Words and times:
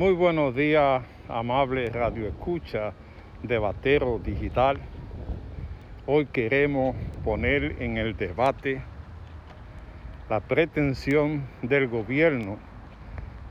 Muy 0.00 0.14
buenos 0.14 0.54
días, 0.54 1.02
amable 1.28 1.90
Radio 1.90 2.26
Escucha 2.26 2.94
de 3.42 3.58
Batero 3.58 4.18
Digital. 4.18 4.78
Hoy 6.06 6.24
queremos 6.24 6.96
poner 7.22 7.76
en 7.82 7.98
el 7.98 8.16
debate 8.16 8.80
la 10.30 10.40
pretensión 10.40 11.44
del 11.60 11.86
gobierno 11.86 12.56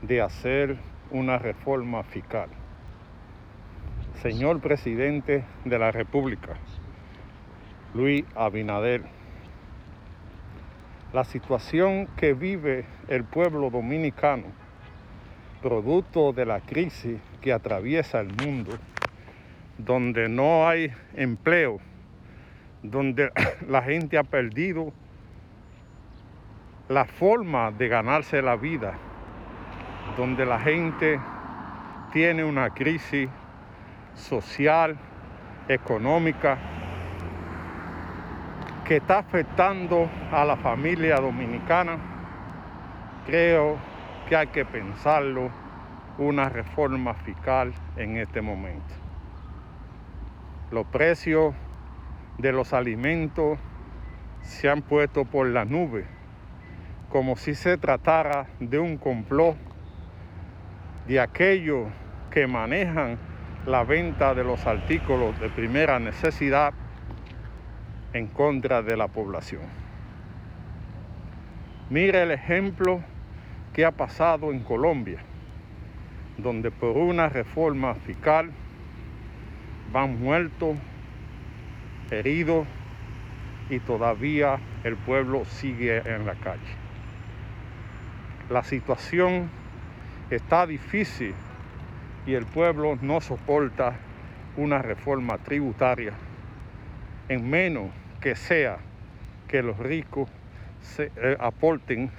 de 0.02 0.22
hacer 0.22 0.76
una 1.12 1.38
reforma 1.38 2.02
fiscal. 2.02 2.48
Señor 4.20 4.58
presidente 4.58 5.44
de 5.64 5.78
la 5.78 5.92
República, 5.92 6.56
Luis 7.94 8.24
Abinader, 8.34 9.04
la 11.12 11.22
situación 11.22 12.08
que 12.16 12.34
vive 12.34 12.86
el 13.06 13.22
pueblo 13.22 13.70
dominicano, 13.70 14.46
producto 15.62 16.32
de 16.32 16.46
la 16.46 16.60
crisis 16.60 17.18
que 17.40 17.52
atraviesa 17.52 18.20
el 18.20 18.28
mundo, 18.42 18.72
donde 19.78 20.28
no 20.28 20.68
hay 20.68 20.92
empleo, 21.14 21.78
donde 22.82 23.30
la 23.68 23.82
gente 23.82 24.18
ha 24.18 24.24
perdido 24.24 24.92
la 26.88 27.04
forma 27.04 27.70
de 27.70 27.88
ganarse 27.88 28.42
la 28.42 28.56
vida, 28.56 28.94
donde 30.16 30.44
la 30.44 30.58
gente 30.58 31.20
tiene 32.12 32.42
una 32.44 32.70
crisis 32.70 33.28
social, 34.14 34.98
económica, 35.68 36.58
que 38.84 38.96
está 38.96 39.18
afectando 39.18 40.10
a 40.32 40.44
la 40.44 40.56
familia 40.56 41.20
dominicana, 41.20 41.96
creo 43.24 43.89
que 44.30 44.36
hay 44.36 44.46
que 44.46 44.64
pensarlo 44.64 45.50
una 46.16 46.48
reforma 46.48 47.14
fiscal 47.14 47.72
en 47.96 48.16
este 48.16 48.40
momento. 48.40 48.94
Los 50.70 50.86
precios 50.86 51.52
de 52.38 52.52
los 52.52 52.72
alimentos 52.72 53.58
se 54.42 54.70
han 54.70 54.82
puesto 54.82 55.24
por 55.24 55.48
la 55.48 55.64
nube, 55.64 56.04
como 57.08 57.34
si 57.34 57.56
se 57.56 57.76
tratara 57.76 58.46
de 58.60 58.78
un 58.78 58.98
complot 58.98 59.56
de 61.08 61.18
aquellos 61.18 61.88
que 62.30 62.46
manejan 62.46 63.18
la 63.66 63.82
venta 63.82 64.32
de 64.32 64.44
los 64.44 64.64
artículos 64.64 65.40
de 65.40 65.48
primera 65.48 65.98
necesidad 65.98 66.72
en 68.12 68.28
contra 68.28 68.80
de 68.80 68.96
la 68.96 69.08
población. 69.08 69.62
Mire 71.90 72.22
el 72.22 72.30
ejemplo 72.30 73.02
que 73.72 73.84
ha 73.84 73.92
pasado 73.92 74.52
en 74.52 74.60
Colombia, 74.60 75.20
donde 76.38 76.70
por 76.70 76.96
una 76.96 77.28
reforma 77.28 77.94
fiscal 77.94 78.50
van 79.92 80.20
muertos, 80.20 80.76
heridos 82.10 82.66
y 83.68 83.78
todavía 83.78 84.58
el 84.84 84.96
pueblo 84.96 85.44
sigue 85.44 85.98
en 85.98 86.26
la 86.26 86.34
calle. 86.34 86.60
La 88.48 88.64
situación 88.64 89.48
está 90.30 90.66
difícil 90.66 91.34
y 92.26 92.34
el 92.34 92.46
pueblo 92.46 92.98
no 93.00 93.20
soporta 93.20 93.94
una 94.56 94.82
reforma 94.82 95.38
tributaria, 95.38 96.12
en 97.28 97.48
menos 97.48 97.90
que 98.20 98.34
sea 98.34 98.78
que 99.46 99.62
los 99.62 99.78
ricos 99.78 100.28
eh, 100.98 101.36
aporten 101.38 102.10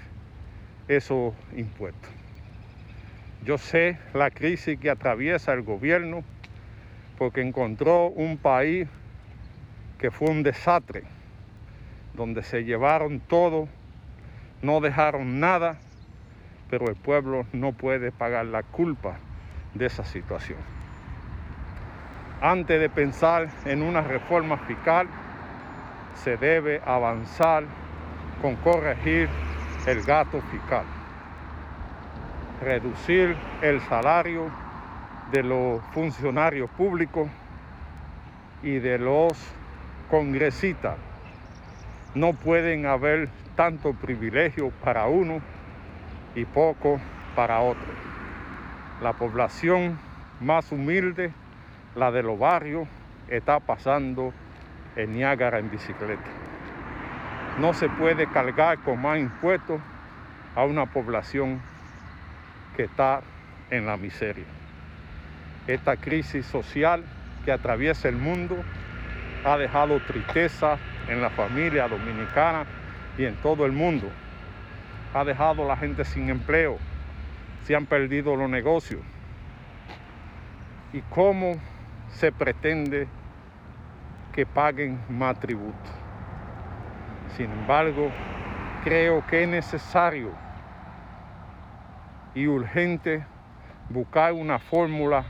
esos 0.96 1.34
impuestos. 1.56 2.10
Yo 3.46 3.58
sé 3.58 3.98
la 4.14 4.30
crisis 4.30 4.78
que 4.78 4.90
atraviesa 4.90 5.54
el 5.54 5.64
gobierno 5.64 6.24
porque 7.18 7.42
encontró 7.42 8.08
un 8.08 8.38
país 8.38 8.88
que 9.98 10.12
fue 10.12 10.30
un 10.30 10.44
desastre, 10.44 11.04
donde 12.14 12.44
se 12.44 12.64
llevaron 12.64 13.20
todo, 13.20 13.68
no 14.62 14.82
dejaron 14.82 15.40
nada, 15.40 15.78
pero 16.70 16.88
el 16.88 16.96
pueblo 16.96 17.46
no 17.54 17.72
puede 17.72 18.12
pagar 18.12 18.46
la 18.48 18.64
culpa 18.64 19.18
de 19.74 19.86
esa 19.86 20.04
situación. 20.04 20.60
Antes 22.42 22.80
de 22.80 22.90
pensar 22.90 23.50
en 23.66 23.82
una 23.82 24.02
reforma 24.02 24.58
fiscal, 24.58 25.08
se 26.16 26.38
debe 26.38 26.82
avanzar 26.86 27.64
con 28.42 28.56
corregir 28.58 29.30
el 29.86 30.04
gasto 30.04 30.42
fiscal, 30.52 30.86
reducir 32.62 33.36
el 33.62 33.82
salario 33.82 34.50
de 35.32 35.44
los 35.44 35.82
funcionarios 35.94 36.70
públicos 36.72 37.30
y 38.64 38.80
de 38.80 38.98
los 38.98 39.38
congresistas. 40.10 40.98
No 42.14 42.34
pueden 42.34 42.86
haber 42.86 43.30
tanto 43.56 43.94
privilegio 43.94 44.72
para 44.84 45.08
uno 45.08 45.42
y 46.36 46.46
poco 46.46 47.00
para 47.36 47.62
otro 47.62 48.12
la 49.02 49.14
población 49.14 50.00
más 50.40 50.72
humilde, 50.72 51.34
la 51.96 52.12
de 52.12 52.22
los 52.22 52.38
barrios, 52.38 52.88
está 53.28 53.60
pasando 53.60 54.32
en 54.96 55.14
Niágara 55.14 55.58
en 55.60 55.72
bicicleta. 55.72 56.41
No 57.60 57.74
se 57.74 57.90
puede 57.90 58.28
cargar 58.28 58.80
con 58.80 59.02
más 59.02 59.20
impuestos 59.20 59.80
a 60.56 60.64
una 60.64 60.86
población 60.86 61.62
que 62.76 62.84
está 62.84 63.22
en 63.70 63.86
la 63.86 63.98
miseria. 63.98 64.46
Esta 65.68 65.98
crisis 65.98 66.46
social 66.46 67.04
que 67.46 67.52
atraviesa 67.52 68.10
el 68.10 68.16
mundo 68.16 68.64
ha 69.46 69.58
dejado 69.58 70.00
tristeza 70.02 70.78
en 71.08 71.22
la 71.22 71.30
familia 71.30 71.88
dominicana 71.88 72.66
y 73.18 73.26
en 73.26 73.36
todo 73.38 73.66
el 73.66 73.72
mundo. 73.72 74.08
Ha 75.14 75.24
dejado 75.24 75.64
a 75.64 75.68
la 75.68 75.78
gente 75.78 76.06
sin 76.06 76.30
empleo, 76.30 76.78
se 77.66 77.76
han 77.76 77.86
perdido 77.86 78.36
los 78.36 78.50
negocios 78.50 79.02
y 80.94 81.02
cómo 81.10 81.54
se 82.10 82.32
pretende 82.32 83.08
que 84.34 84.46
paguen 84.46 85.00
más 85.10 85.40
tributo. 85.40 86.01
Sin 87.36 87.52
embargo, 87.52 88.12
creo 88.84 89.26
que 89.26 89.44
es 89.44 89.50
necesario 89.50 90.32
y 92.34 92.48
urgente 92.48 93.26
buscar 93.90 94.34
una 94.34 94.60
fórmula 94.60 95.26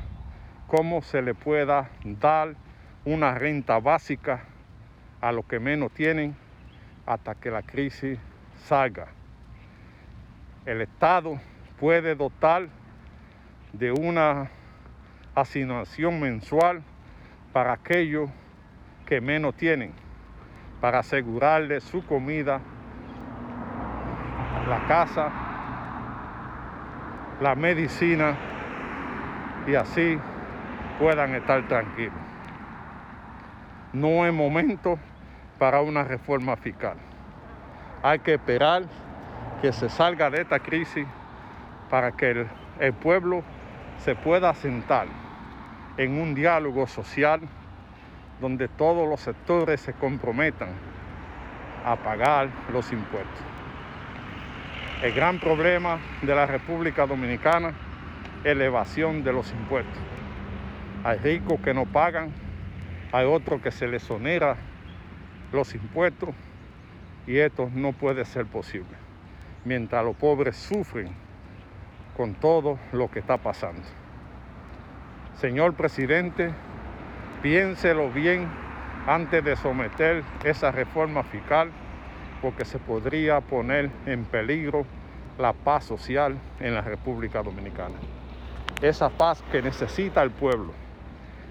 cómo 0.67 1.01
se 1.01 1.21
le 1.21 1.33
pueda 1.33 1.89
dar 2.03 2.55
una 3.05 3.35
renta 3.35 3.79
básica 3.79 4.43
a 5.19 5.31
los 5.31 5.45
que 5.45 5.59
menos 5.59 5.91
tienen 5.91 6.35
hasta 7.05 7.35
que 7.35 7.51
la 7.51 7.61
crisis 7.61 8.17
salga. 8.57 9.07
El 10.65 10.81
Estado 10.81 11.39
puede 11.79 12.15
dotar 12.15 12.67
de 13.73 13.91
una 13.91 14.49
asignación 15.35 16.19
mensual 16.19 16.83
para 17.51 17.73
aquellos 17.73 18.29
que 19.05 19.19
menos 19.19 19.55
tienen, 19.55 19.93
para 20.81 20.99
asegurarles 20.99 21.83
su 21.83 22.03
comida, 22.05 22.59
la 24.67 24.87
casa, 24.87 25.31
la 27.39 27.55
medicina 27.55 28.35
y 29.67 29.75
así 29.75 30.19
puedan 30.99 31.35
estar 31.35 31.67
tranquilos. 31.67 32.13
No 33.93 34.25
es 34.25 34.33
momento 34.33 34.97
para 35.59 35.81
una 35.81 36.03
reforma 36.03 36.55
fiscal. 36.55 36.97
Hay 38.01 38.19
que 38.19 38.33
esperar 38.33 38.83
que 39.61 39.71
se 39.71 39.89
salga 39.89 40.29
de 40.31 40.41
esta 40.41 40.59
crisis 40.59 41.05
para 41.89 42.11
que 42.13 42.47
el, 42.79 42.93
pueblo 42.93 43.43
se 43.99 44.15
pueda 44.15 44.53
sentar 44.55 45.07
en 45.97 46.19
un 46.19 46.33
diálogo 46.33 46.87
social 46.87 47.41
donde 48.41 48.67
todos 48.67 49.07
los 49.07 49.21
sectores 49.21 49.79
se 49.79 49.93
comprometan 49.93 50.69
a 51.85 51.95
pagar 51.95 52.49
los 52.73 52.91
impuestos. 52.91 53.39
El 55.03 55.13
gran 55.13 55.39
problema 55.39 55.99
de 56.21 56.35
la 56.35 56.45
República 56.47 57.05
Dominicana 57.05 57.73
es 58.43 58.57
la 58.57 58.65
evasión 58.65 59.23
de 59.23 59.31
los 59.31 59.51
impuestos. 59.51 60.01
Hay 61.03 61.19
ricos 61.19 61.59
que 61.61 61.73
no 61.73 61.85
pagan, 61.85 62.31
hay 63.11 63.25
otros 63.25 63.61
que 63.61 63.71
se 63.71 63.87
les 63.87 64.09
onera 64.09 64.57
los 65.51 65.73
impuestos 65.75 66.29
y 67.27 67.37
esto 67.37 67.69
no 67.73 67.93
puede 67.93 68.25
ser 68.25 68.45
posible. 68.47 68.97
Mientras 69.65 70.03
los 70.03 70.15
pobres 70.15 70.55
sufren 70.55 71.09
con 72.17 72.33
todo 72.33 72.79
lo 72.91 73.09
que 73.09 73.19
está 73.19 73.37
pasando. 73.37 73.83
Señor 75.39 75.73
presidente, 75.73 76.51
piénselo 77.41 78.11
bien 78.11 78.47
antes 79.07 79.43
de 79.43 79.55
someter 79.55 80.23
esa 80.43 80.71
reforma 80.71 81.23
fiscal 81.23 81.71
porque 82.41 82.65
se 82.65 82.77
podría 82.77 83.41
poner 83.41 83.89
en 84.05 84.25
peligro 84.25 84.85
la 85.37 85.53
paz 85.53 85.85
social 85.85 86.37
en 86.59 86.75
la 86.75 86.81
República 86.81 87.41
Dominicana. 87.41 87.95
esa 88.81 89.09
paz 89.09 89.43
que 89.51 89.61
necesita 89.61 90.23
el 90.23 90.31
pueblo, 90.31 90.73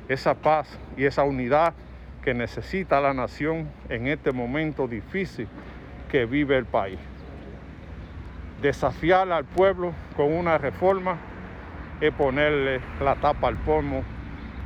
esa 0.09 0.35
paz 0.35 0.79
y 0.97 1.05
esa 1.05 1.23
unidad 1.23 1.75
que 2.23 2.35
necesita 2.35 3.01
la 3.01 3.15
nación 3.15 3.71
en 3.89 4.09
este 4.09 4.33
momento 4.33 4.89
difícil 4.89 5.49
que 6.11 6.27
vive 6.27 6.57
el 6.57 6.67
país. 6.67 6.99
Desafiar 8.61 9.31
al 9.31 9.45
pueblo 9.45 9.93
con 10.17 10.33
una 10.33 10.59
reforma 10.59 11.19
es 12.01 12.13
ponerle 12.13 12.81
la 13.01 13.15
tapa 13.15 13.47
al 13.49 13.57
pomo 13.57 14.03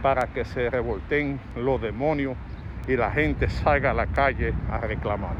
para 0.04 0.26
que 0.26 0.44
se 0.44 0.68
revolten 0.68 1.40
los 1.56 1.80
demonios 1.80 2.36
y 2.86 2.94
la 2.94 3.10
gente 3.10 3.48
salga 3.48 3.92
a 3.92 3.94
la 3.94 4.06
calle 4.06 4.52
a 4.70 4.76
reclamar. 4.76 5.32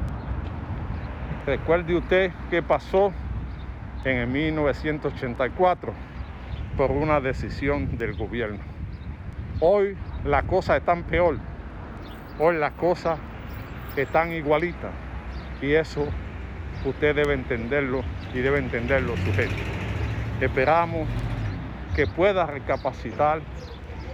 Recuerde 1.44 1.94
usted 1.94 2.32
qué 2.48 2.62
pasó 2.62 3.12
en 4.06 4.16
el 4.16 4.26
1984 4.26 5.92
por 6.78 6.90
una 6.92 7.20
decisión 7.20 7.98
del 7.98 8.16
gobierno. 8.16 8.60
Hoy 9.60 9.98
la 10.24 10.44
cosa 10.44 10.78
es 10.78 10.82
tan 10.82 11.02
peor, 11.02 11.36
hoy 12.38 12.56
las 12.56 12.72
cosas 12.72 13.18
están 13.96 14.32
igualitas 14.32 14.92
y 15.60 15.74
eso 15.74 16.08
usted 16.86 17.14
debe 17.14 17.34
entenderlo 17.34 18.00
y 18.32 18.38
debe 18.38 18.60
entenderlo 18.60 19.14
su 19.18 19.30
gente. 19.34 19.62
Esperamos 20.40 21.06
que 21.94 22.06
pueda 22.06 22.46
recapacitar 22.46 23.42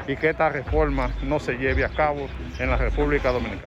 y 0.06 0.16
que 0.16 0.30
esta 0.30 0.48
reforma 0.48 1.10
no 1.22 1.38
se 1.40 1.54
lleve 1.54 1.84
a 1.84 1.88
cabo 1.88 2.28
en 2.58 2.70
la 2.70 2.76
República 2.76 3.30
Dominicana. 3.30 3.58